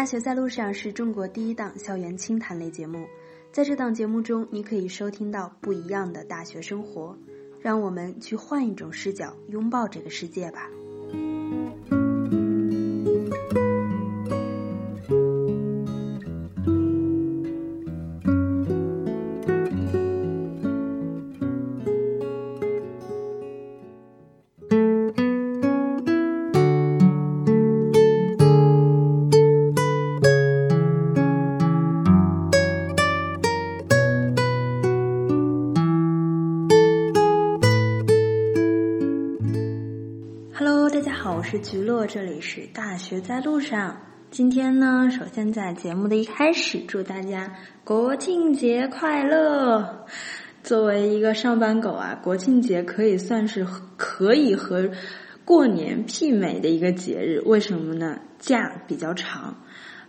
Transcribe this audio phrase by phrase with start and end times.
[0.00, 3.06] 大学在路上是中国第一档校园清谈类节目，
[3.52, 7.14] 在这档节目中，你可以收听到不一样的大学生活。
[7.60, 10.70] 让我们去换一种视角，拥抱这个世界吧。
[41.50, 43.96] 是菊落，这里是大学在路上。
[44.30, 50.06] 今天呢，首先在节目的一开始，祝大家国庆节快乐。
[50.62, 54.88] 作为一个上班狗啊，国庆节可以算是可以和
[55.44, 57.42] 过年媲美的一个节日。
[57.44, 58.20] 为什么呢？
[58.38, 59.52] 假比较长。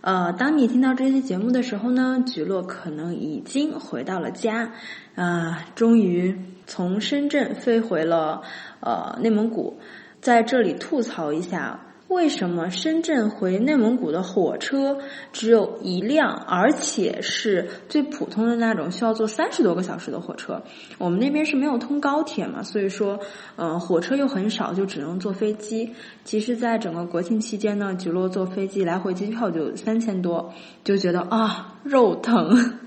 [0.00, 4.70] 呃，当你听到这期节目的时候呢，菊落可能已经回到了家，
[5.16, 8.42] 啊，终于从深圳飞回了
[8.78, 9.80] 呃内蒙古。
[10.22, 14.96] 在这里吐槽一下，为什么深圳回内蒙古的火车
[15.32, 20.62] 只有一辆，而且是最普通的那种需要坐三十多个小时的火车？
[20.96, 23.18] 我们那边是没有通高铁嘛，所以说，
[23.56, 25.92] 嗯，火车又很少，就只能坐飞机。
[26.22, 32.78] 其实，在整个国庆期间呢，举落坐飞机来回机票就三千多，就觉得啊，肉疼。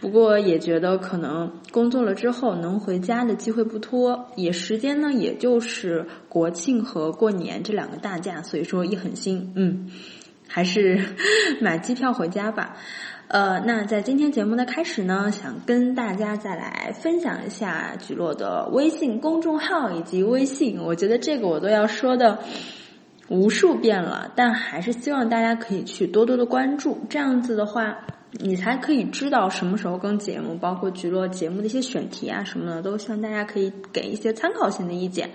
[0.00, 9.90] 不过也觉得可能工作了之后能回家的机会不多，也时间呢也就是国庆和过年这两个大假，所以说一狠心，嗯，
[10.46, 11.00] 还是
[11.60, 12.76] 买机票回家吧。
[13.26, 22.38] 呃，那在今天节目的开始呢，想跟大家再来分享一下菊落的微信公众号以及微信，我觉得这个我都要说的
[23.28, 27.98] 无数遍了，但还是希望大家可以去多多的关注，这样子的话。
[28.32, 35.30] 你才可以知道什么时候更节目，包括菊落节目的一些选题啊什么的，都希望大家可以给一些参考性的意见。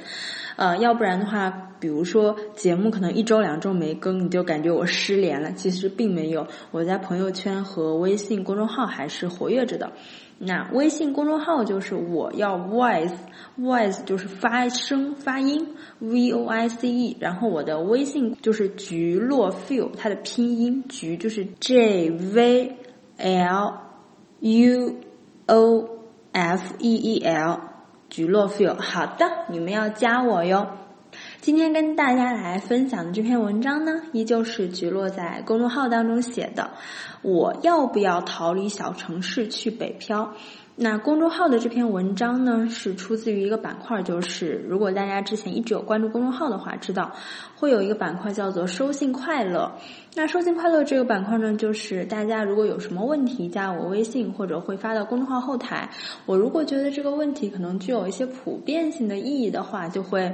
[0.55, 1.49] 呃，要不然的话，
[1.79, 5.51] 比如说节目可能一周两周没更，你就感觉我失联了。
[5.53, 9.91] 其实并没有，我在朋友圈和微信公众号还是活跃着的。
[10.37, 15.65] 那微信公众号就是我要 voice，voice 就是发声发音
[15.99, 17.17] ，v o i c e。
[17.19, 22.77] 然后我的微信就是菊落 feel，它的拼音菊就是 j v。
[23.17, 23.73] L
[24.39, 24.95] U
[25.45, 25.89] O
[26.31, 27.59] F E E L，
[28.09, 30.67] 菊落 feel，好的，你们要加我哟。
[31.41, 36.71] 今天跟大家来分享的这篇文章呢，依旧是菊落在公众号当中写的。
[37.21, 40.33] 我要不要逃离小城市去北漂？
[40.75, 47.11] 那公众号的这篇文章呢，是出自于一个板块，就是如果大家之前一直有关注公众号的话，知道
[47.55, 49.71] 会有一个板块叫做“收信快乐”。
[50.15, 55.89] 那“收信快乐”这个板块呢，就是大家如果有什么问题，加我微信或者会发到公众号后台。
[56.25, 60.31] 我如果觉得这个问题可能具有一些普遍性的意义的话，就会。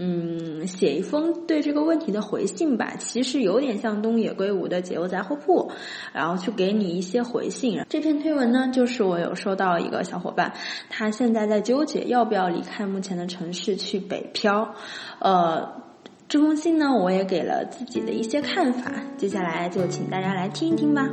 [0.00, 5.72] 嗯，写一封对这个问题的回信吧，其实有点像东野圭吾的解忧杂货铺，
[6.12, 7.84] 然后去给你一些回信。
[7.88, 10.52] 这篇推文呢，就是我有收到一个小伙伴，
[10.88, 14.72] 他现在在纠结要不要离开目前的城市去北漂。
[15.18, 15.68] 呃，
[16.28, 21.08] 这封信呢，我也给了自己的一些看法，接下来就请大家来听一听吧。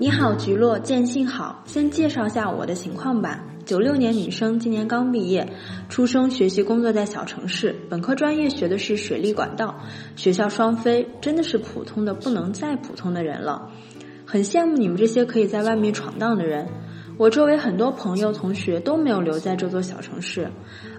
[0.00, 3.40] 你好菊落见信好，先介绍下我的情况吧。
[3.70, 5.48] 九六年女生，今年刚毕业，
[5.88, 9.84] 出生、学习、工作在小城市，本科专业学的是水利管道，
[10.16, 13.70] 学校双非，真的是普通的不能再普通的人了。
[14.26, 16.66] 很羡慕你们这些可以在外面闯荡的人。
[17.16, 20.50] 我周围很多朋友、同学都没有留在这座小城市，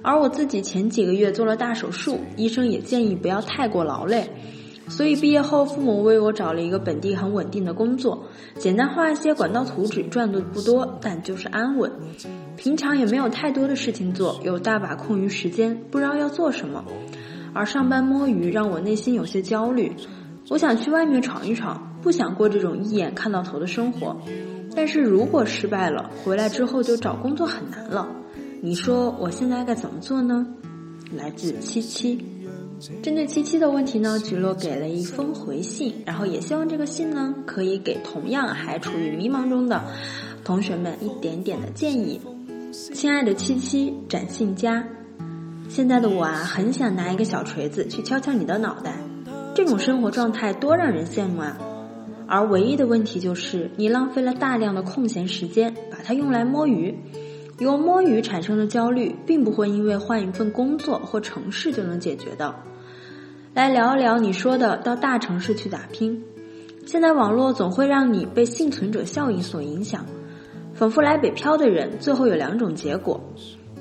[0.02, 4.30] 而我自己前几个月做了大手术，医生也建议不要太过劳累。
[4.92, 8.28] 所以毕业后，父母为我找了一个本地很稳定的工作，
[8.60, 11.90] 简单画一些管道图纸，赚的不多，但就是安稳。
[12.58, 16.84] 平常也没有太多的事情做，有大把空余时间，不知道要做什么。
[17.54, 19.92] 而上班摸鱼让我内心有些焦虑，
[20.50, 24.16] 我想去外面闯一闯，不想过这种一眼看到头的生活。
[24.76, 28.08] 但是如果失败了，回来之后就找工作很难了。
[28.62, 30.46] 你说我现在该怎么做呢？
[31.16, 32.24] 来自七七。
[33.04, 39.84] 针对七七的问题呢，菊落给了一封回信，然后也希望这个信呢可以给同样还处于迷茫中的
[40.44, 42.20] 同学们一点点的建议。
[42.72, 44.84] 亲爱的七七，展信佳，
[45.70, 48.98] 现在的我啊，很想拿一个小锤子去敲敲你的脑袋，
[49.54, 51.58] 这种生活状态多让人羡慕啊！
[52.26, 56.98] 而唯一的问题就是，你浪费了大量的空闲时间，把它用来摸鱼。
[57.60, 62.56] 由摸鱼产生的焦虑，并不会因为换一份工作或城市就能解决的。
[63.54, 66.24] 来聊一聊你说的到大城市去打拼。
[66.86, 70.06] 现在网络总会让你被幸存者效应所影响，
[70.74, 73.22] 反复来北漂的人，最后有两种结果。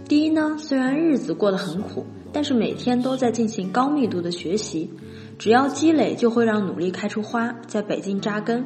[0.08, 4.90] 第一呢，虽然日子过得很苦，但是每天都在进行高密度的学习，
[5.38, 8.64] 只要积累就会让努力开出花，在北京扎根。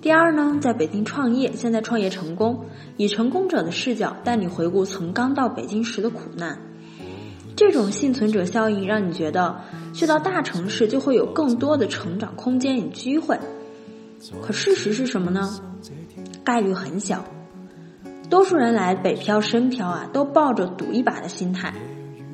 [0.00, 2.66] 第二呢，在北京创业，现在创业成功，
[2.96, 6.60] 以成功者的视角带你回顾曾刚到北京时的苦难。
[7.54, 9.56] 这种幸存者效应让你觉得
[9.92, 13.38] 去到大城市就会有更多的成长空间与机会，
[14.42, 15.60] 可事实是什么呢？
[16.44, 17.24] 概率很小。
[18.30, 21.74] 多数人来北漂、深漂啊，都抱着赌一把的心态，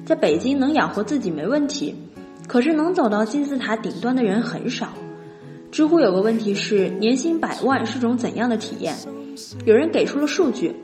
[0.07, 1.95] 在北京能养活自己没问题，
[2.47, 4.93] 可是能走到金字塔顶端的人很少。
[5.73, 8.95] 知乎有个问题是：年薪百万是种怎样的体验？
[9.67, 10.75] 有人给出了数据，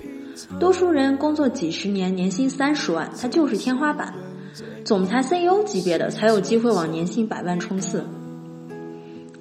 [0.59, 4.13] 多数人工作几十年，年薪三十万，它就是天花板。
[4.85, 8.05] 总裁、CEO 级别的才有机会往年薪百万冲刺。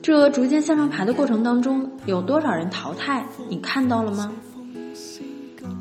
[0.01, 3.25] 这逐渐向上爬的过程当中，有多少人淘汰？
[3.49, 4.31] 你看到了吗？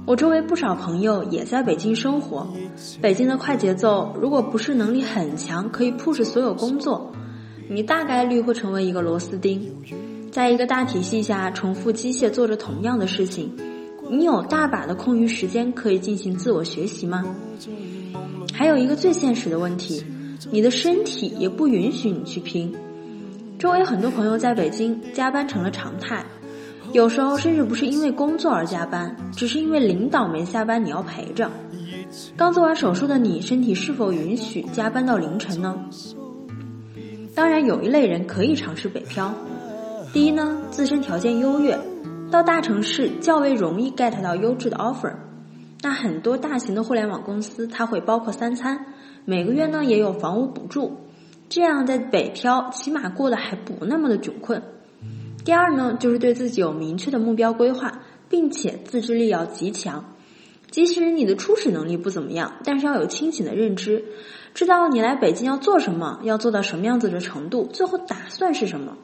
[0.05, 2.47] 我周围不少朋友也在北京生活，
[3.01, 7.13] 北京的快节奏，如果不是能力很强，可以 push 所有工作。
[7.69, 9.73] 你大概率会成为一个螺丝钉，
[10.31, 13.53] 在一个大体系下重复机械做着同样的事情。
[14.11, 17.25] 你有大把的空余时间可以进行自我学习吗？
[18.53, 20.05] 还有一个最现实的问题，
[20.51, 22.73] 你的身体也不允许你去拼。
[23.59, 26.25] 周围很多朋友在北京加班成了常态，
[26.93, 31.51] 有时候甚至不是因为工作而加班，只是因为领导没下班你要陪着。
[32.37, 35.75] 刚做完手术的你，身体是否允许加班到凌晨呢？
[37.35, 39.33] 当然，有一类人可以尝试北漂。
[40.13, 41.79] 第一呢，自身条件优越，
[42.31, 45.15] 到大城市较为容易 get 到优质的 offer。
[45.83, 48.87] 那很多大型的互联网公司，它会包括三餐，
[49.25, 50.97] 每个月呢也有房屋补助，
[51.49, 54.63] 这样在北漂起码过得还不那么的窘困。
[55.45, 60.15] 第二呢，就是对自己有明确的目标规划，并且自制力要极强。
[60.71, 64.05] 即使你的初始能力不怎么样，但是要有清醒的认知。
[64.55, 68.97] 知道你来北京要做什么，要做到什么样子的程度，最后打算是什么。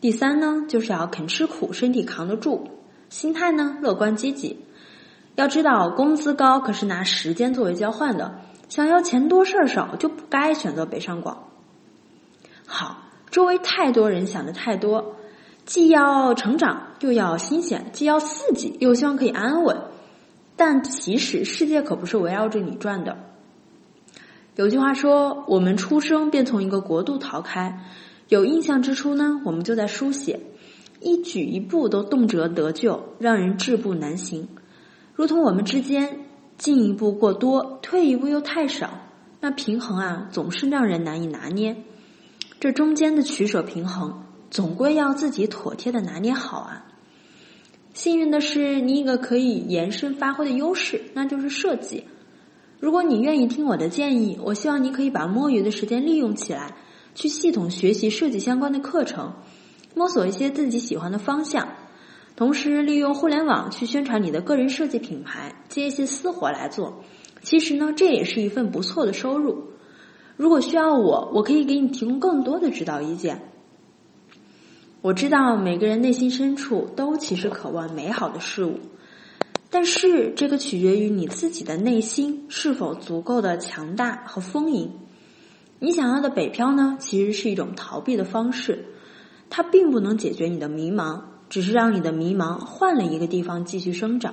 [0.00, 2.68] 第三呢，就是要肯吃苦，身体扛得住，
[3.08, 4.58] 心态呢乐观积极。
[5.34, 11.48] 要知道工资高可是拿时间作为交换的，想要钱多事儿少就不该选择北上广。
[12.66, 12.98] 好，
[13.30, 15.16] 周围太多人想的太多，
[15.64, 19.76] 既要成长又要新鲜，既要刺激又希望可以安稳，
[20.56, 23.16] 但其实世界可不是围绕着你转的。
[24.56, 27.80] 有句话说：“我们出生便从一个国度逃开，
[28.28, 30.40] 有印象之初呢，我们就在书写，
[31.00, 34.48] 一举一步都动辄得救，让人志步难行。
[35.14, 36.20] 如同我们之间
[36.58, 38.90] 进一步过多，退一步又太少，
[39.40, 41.76] 那平衡啊，总是让人难以拿捏。
[42.60, 46.86] 这中间的取舍平衡，总归要自己妥帖的拿捏好啊。
[47.92, 52.04] 幸运的是，你一个可以延伸发挥的优势，那就是设计。”
[52.80, 56.74] 如果你愿意听我的建议，我希望你可以把摸鱼的时间利用起来，
[57.14, 59.34] 去系统学习设计相关的课程，
[59.94, 61.68] 摸索一些自己喜欢的方向，
[62.42, 67.04] 同时利用互联网去宣传你的个人设计品牌，接一些私活来做。
[67.40, 69.68] 其实呢，这也是一份不错的收入。
[70.36, 73.42] 如果需要我，我可以给你提供更多的指导意见。
[75.02, 78.80] 我知道每个人内心深处都其实渴望美好的事物。
[79.70, 84.90] 但是，这个取决于你自己的内心是否足够的强大和丰盈。
[85.78, 88.86] 你想要的北漂呢，其实是一种逃避的方式，
[89.48, 91.20] 它并不能解决你的迷茫，
[91.52, 94.32] 只是让你的迷茫换了一个地方继续生长。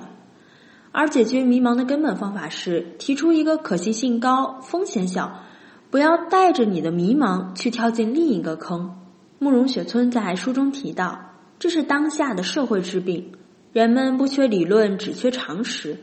[0.90, 5.44] 而解决迷茫的根本方法是提出一个可行性高、风险小，
[5.90, 8.96] 不要带着你的迷茫去跳进另一个坑。
[9.38, 11.20] 慕容雪村在书中提到，
[11.58, 13.32] 这是当下的社会治病。
[13.74, 15.98] 人们不缺理论，只缺常识。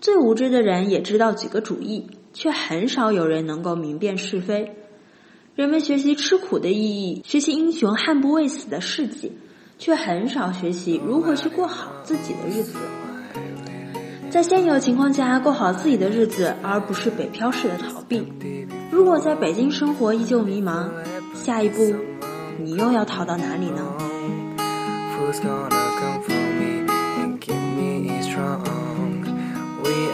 [0.00, 4.76] 最无知的人也知道几个主意，却很少有人能够明辨是非。
[5.56, 9.32] 人们学习吃苦的意义，学习英雄悍不畏死的事迹，
[9.84, 12.78] 却很少学习如何去过好自己的日子。
[14.30, 18.32] 在现有情况下过好自己的日子，而不是北漂式的逃避。
[18.92, 20.88] 如果在北京生活依旧迷茫，
[21.34, 21.96] 下一步
[22.60, 23.82] 你又要逃到哪里呢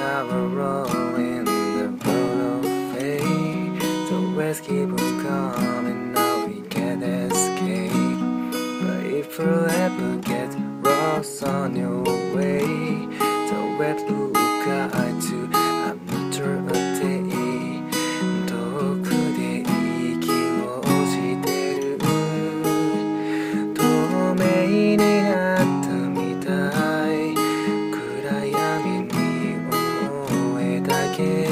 [0.09, 0.98] ？have
[9.39, 10.51] forever get
[10.83, 12.03] lost on your
[12.35, 12.59] way
[13.47, 17.23] The web の向かい to a meter a day
[18.49, 18.53] 遠
[19.01, 19.07] く
[19.39, 20.27] で息
[20.67, 21.47] をして
[21.81, 21.99] る
[23.75, 23.79] 透
[24.35, 24.43] 明
[24.97, 26.49] になったみた
[27.15, 27.17] い
[27.95, 29.15] 暗闇に
[30.19, 31.48] 思えだけ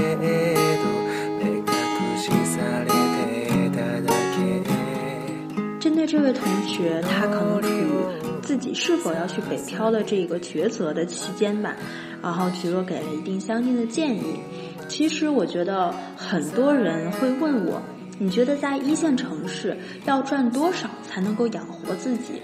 [6.16, 11.76] 这位同学他可能处于自己是否要去北漂的这个抉择的期间吧，
[12.22, 14.40] 然后菊若给了一定相应的建议。
[14.88, 17.82] 其实我觉得很多人会问我，
[18.18, 22.40] 你觉得在一线城市要赚多少才能够养活自己？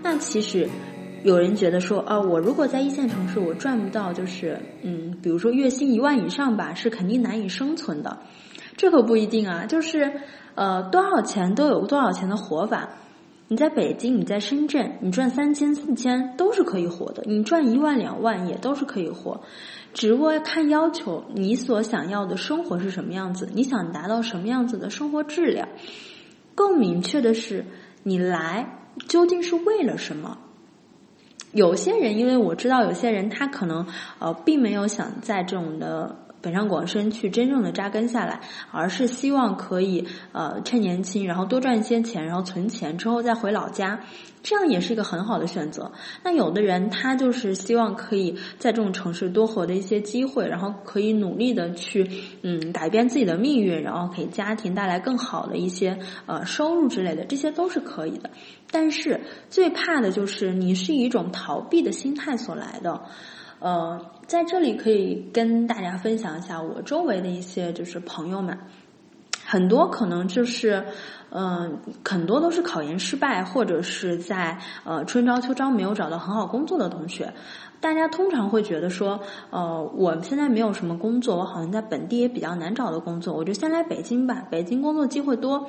[0.00, 0.68] 那其实。
[1.24, 8.16] 有人觉得说，啊，我如果在一线城市，我赚不到，就是，嗯，比如说月薪一万以上吧，是肯定难以生存的。
[8.76, 10.12] 这可不一定啊，就是，
[10.54, 12.88] 呃，多少钱都有多少钱的活法。
[13.48, 19.40] 你在北京，你在深圳，你赚三千四千都是可以活的，你赚一万两万也都是可以活。
[19.94, 25.66] 只不过看要求，你所想要的生活是什么样子，你想达到什么样子的生活质量。
[26.54, 27.64] 更明确的是，
[28.02, 30.36] 你来究竟是为了什么？
[31.52, 33.86] 有些人，因为我知道有些人他可能
[34.18, 38.40] 呃并没有想在这种的北上广深去真正的扎根下来，
[38.70, 44.00] 而是希望可以呃趁年轻，然后多赚一些钱，然后存钱之后再回老家。
[44.40, 45.90] 这样也是一个很好的选择。
[46.22, 52.08] 那有的人他就是希望可以在这种城市多获得一些机会，然后可以努力的去
[52.42, 58.30] 嗯改变自己的命运，然后给家庭带来更好的一些呃收入之类的，这些都是可以的。
[58.70, 63.02] 但是最怕的就是你是一种逃避的心态所来的。
[63.60, 68.56] 呃，在这里可以跟大家分享一下我周围的一些就是朋友们。
[69.44, 70.84] 很多可能就是，
[71.30, 77.32] 嗯，很多都是考研失败，或者是在呃春招秋招没有找到很好工作的同学。
[77.80, 85.66] 大家通常会觉得说，呃，我现在没有什么工作，我好像在本地也比较难找的工作，我就先来北京吧，北京工作机会多。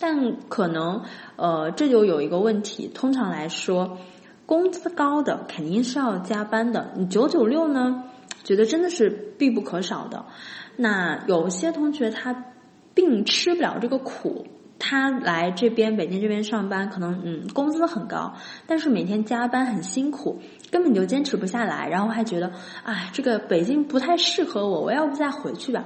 [0.00, 1.00] 但可能，
[1.36, 3.98] 呃，这就有一个问题，通常来说，
[4.50, 8.02] 工资高的肯定是要加班的，你九九六呢，
[8.42, 10.26] 觉得真的是必不可少的。
[10.76, 12.44] 那有些同学他。
[12.92, 14.44] 并吃不了这个苦，
[14.78, 18.34] 他来这边北京这边上班，可能嗯工资很高，
[18.66, 20.40] 但是每天加班很辛苦，
[20.72, 22.48] 根本就坚持不下来，然后还觉得
[22.82, 25.84] 啊这个北京不太适合我，我要不再回去吧。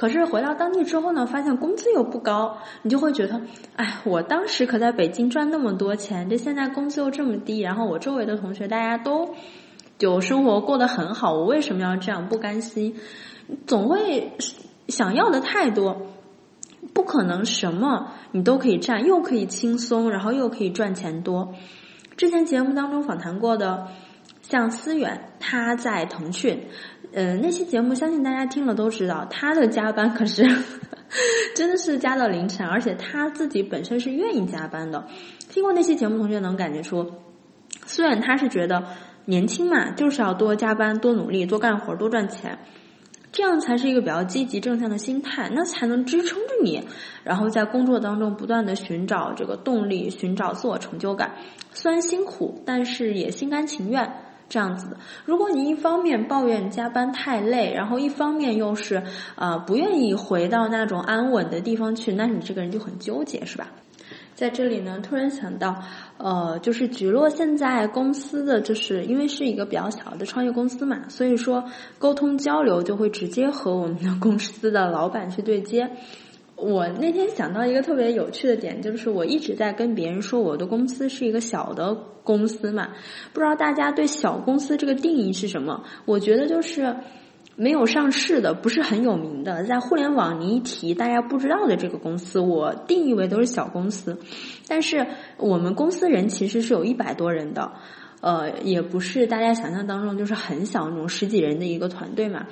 [0.00, 3.38] 可是回到当地之后呢，发现工资又不高，你就会觉得
[3.76, 9.34] 哎我当时可在北京赚那么多钱，这现在工资又这么低，然后我周围的同学大家都
[9.98, 12.96] 就生活过得很好，我为什么要这样不甘心？
[13.66, 14.32] 总会
[14.88, 16.06] 想要的太多。
[16.94, 21.52] 不可能什么你都可以占，又可以轻松，然后又可以赚钱多。
[22.16, 23.88] 之前节目当中访谈过的，
[24.40, 26.68] 像思远，他在腾讯，
[27.12, 30.44] 呃，那期节目相信大家听了都知道，他的加班可是
[31.56, 35.04] 真的是加到凌晨，而且他自己本身是愿意加班的。
[35.48, 37.10] 听过那期节目，同学能感觉出，
[37.84, 38.84] 虽然他是觉得
[39.24, 42.58] 年轻嘛，就是要多加班、多努力、多干活、多赚钱。
[43.32, 46.82] 这样才是一个比较积极正向的心态，那才能支撑着你，
[47.22, 51.36] 然后在工作当中不断的寻找这个动力，寻找自我成就感。
[51.72, 54.12] 虽然辛苦，但是也心甘情愿
[54.50, 54.98] 这样子的。
[55.24, 59.02] 如果你一方面抱怨加班太累，然后一方面又是
[59.36, 63.68] 呃不愿意回到那种安稳的地方去，那你这个人就很纠结，是吧？
[64.34, 65.82] 在这里呢，突然想到，
[66.16, 71.62] 呃，就是菊落现在公司的，就是因为是一个比较小的创业公司嘛，所以说
[71.98, 75.90] 沟通交流就会直接和我们的公司的老板去对接。
[76.60, 82.88] 我那天想到一个特别有趣的点，就是我一直在跟别人说我的公司是一个小的公司嘛，
[83.32, 85.82] 不知道大家对小公司这个定义是什么？
[86.04, 86.94] 我觉得就是。
[87.56, 94.18] 没有上市的，不是很有名的，在互联网你一提大家不知道的这个公司，我定义为都是小公司。
[94.66, 97.70] 但是我们公司人其实是有一百多人的，
[98.22, 102.46] 呃，也不是大家想象当中就是很小那种十几人的一个团队嘛。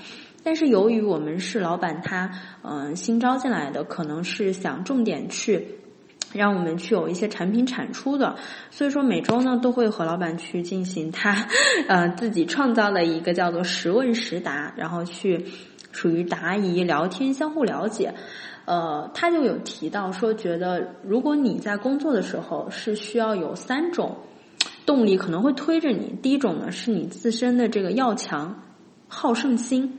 [0.49, 2.31] 但是由于我们是老板他
[2.63, 5.75] 嗯新招进来的，可能是想重点去。
[6.33, 8.35] 让我们去有一些产品产出的，
[8.71, 11.47] 所以说每周呢都会和老板去进行他
[11.87, 15.45] 呃自己创造的一个叫做实问实答，然后去
[15.93, 18.15] 属于答疑聊天相互了解。
[18.65, 24.17] 呃，他就有提到说，觉得如果你在工作的时候是需要有三种
[24.87, 28.63] 动力可能会推着你，第一种呢是你自身的这个要强、
[29.09, 29.99] 好胜心。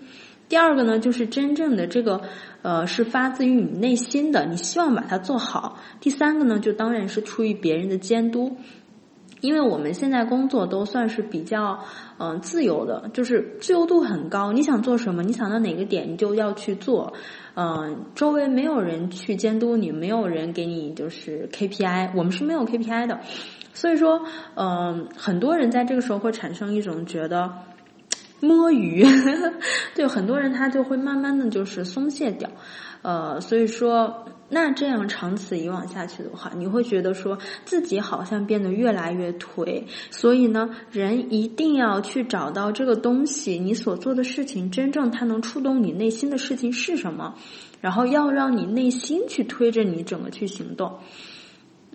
[0.49, 2.19] 第二个呢，就是真正的这个，
[2.63, 5.77] 呃，是发自于你内心的，你希望把它做好。
[6.01, 8.57] 第三个呢，就当然是出于别人的监督，
[9.41, 11.79] 因为我们现在工作都算是比较，
[12.17, 14.51] 嗯，自由的，就是自由度很高。
[14.51, 17.13] 你想做什么，你想到哪个点，你就要去做。
[17.55, 23.19] 嗯，周围没有人去监督你，没有人给你就是 KPI，我们是没有 KPI 的。
[23.71, 24.25] 所以说，
[24.55, 27.53] 嗯，很多人在这个时候会产生一种觉得。
[28.39, 29.05] 摸鱼，
[29.95, 32.49] 对很多人他就会慢慢的就是松懈掉，
[33.01, 39.83] 呃，所以说，那这样长此以往下去的话，你会觉得说自己好像变得越来越颓。
[40.09, 47.35] 所以呢，人一定要去找到这个东西，你所做的事情真正它能触动你内心的事情是什么，
[47.81, 50.97] 然后要让你内心去推着你整个去行动。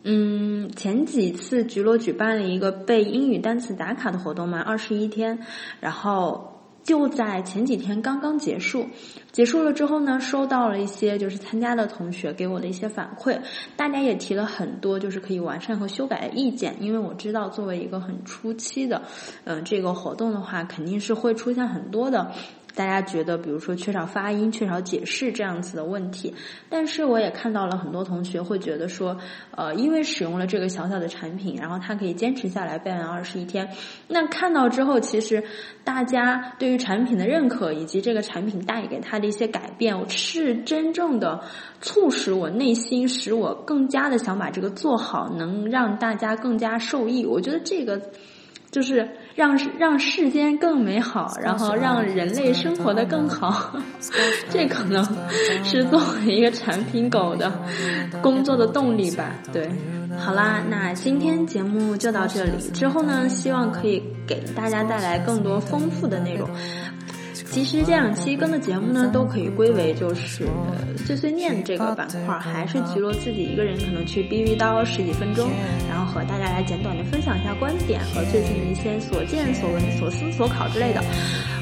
[0.05, 5.39] 嗯，前几次菊落举办了一个背英语单词打卡的活动嘛，二十一天，
[5.81, 6.53] 然后。
[6.85, 8.87] 就在前几天刚刚结束，
[9.33, 13.41] 结束了之后呢，收到了一些就是参加的同学给我的一些反馈，
[13.75, 19.01] 大家也提了很多就是可以完善和修改的意见，因为我知道作为一个很初期的，
[19.45, 22.31] 嗯，这个活动的话，肯定是会出现很多的。
[22.75, 26.35] 大家觉得，比如说缺少发音、缺少解释这样子的问题，
[26.69, 29.17] 但是我也看到了很多同学会觉得说，
[29.53, 33.69] 呃，因为使用了这个小小的产品，然后他可以坚持下来背完二十一天。
[34.09, 35.43] 那看到之后，其实
[35.85, 41.41] 大家对于产品的认可以及这个产品带给他的一些改变，是真正的
[41.81, 47.25] 促使我内心使我更加的想把这个做好，能让大家更加受益。
[47.25, 48.01] 我觉得这个。
[48.71, 53.75] 就是让让世间更美好，然后让人类生活的更好，
[54.49, 55.05] 这可能
[55.65, 57.53] 是作为一个产品狗的
[58.23, 59.35] 工作的动力吧。
[59.53, 59.69] 对，
[60.19, 66.49] 好啦，那今天节目就到这里，之后呢，希望可以给大家带来更多丰富的内容。
[67.55, 70.45] 其实这两期更的节目呢，都可以归为就是
[71.07, 75.49] 碎碎念这个板块，还是吉罗自己一个人可能去逼逼叨十几分钟，
[75.89, 81.01] 然后和大家来简短的分享一下观点和最近的一些所见所闻、所思所考之类的。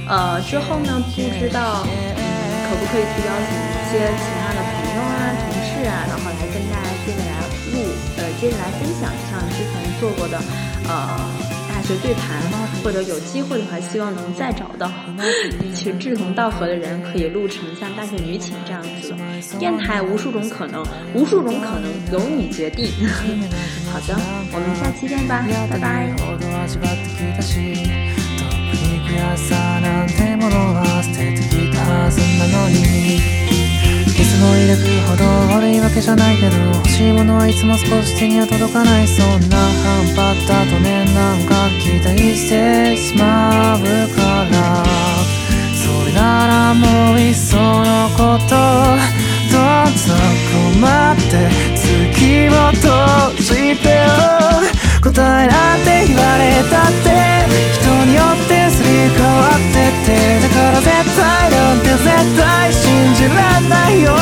[0.09, 5.13] 呃，之后呢，不知道可不可以去邀请一些其他的朋友啊、
[5.45, 7.37] 同事啊，然后来跟大家接着来
[7.69, 7.85] 录，
[8.17, 10.41] 呃，接着来分享，像之前做过的，
[10.89, 11.62] 呃。
[11.83, 12.41] 学对谈，
[12.83, 14.91] 或者有机会的话，希望能再找到
[15.63, 19.17] 一群志同道合的人，可以录成像《大学女寝》这样子的
[19.59, 20.01] 电台。
[20.03, 22.91] 无数种可能，无数种可能，由你决定。
[23.93, 24.17] 好的，
[24.53, 26.13] 我们下期见吧，拜拜。
[34.43, 35.25] の抱くほど
[35.55, 40.65] 悪いわけじゃないけど欲しいものはいつも少し手には届かないそんな半端だ。
[40.67, 43.81] とねなんか期待してしまう
[44.17, 44.85] から
[45.75, 48.55] それならもういっそのこと
[49.53, 50.15] どうぞ
[50.51, 52.91] 困って月を閉
[53.39, 54.03] じてよ。
[55.03, 55.11] 答
[55.45, 57.11] えなんて言われたって
[57.75, 62.07] 人によってすり替わっててだから絶対なんて絶
[62.39, 64.22] 対信じらんないよ。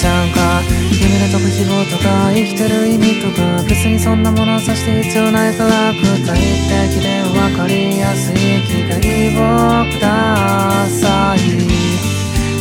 [0.00, 0.62] もいいじゃんか
[1.00, 8.34] 夢とか希望とか生きてる意味とか別にそんなものさして必要ないから具体的で分かりやすい
[8.66, 8.96] 機会
[9.36, 11.38] をください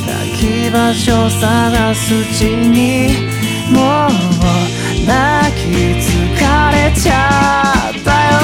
[0.05, 3.07] 泣き場所探すうちに
[3.71, 4.11] もう
[5.07, 5.61] 泣き
[5.97, 6.11] 疲
[6.71, 7.13] れちゃ
[7.89, 8.39] ったよ。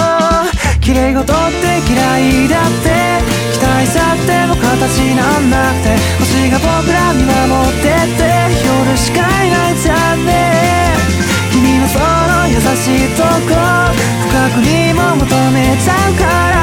[0.79, 2.86] 綺麗事って嫌いだって
[3.53, 8.35] 期待さっても形なんなくて星が僕ら見守ってって。
[8.97, 10.36] しかいない残念
[11.51, 13.55] 君のその優しいとこ。
[14.29, 16.54] 深くにも求めちゃうから。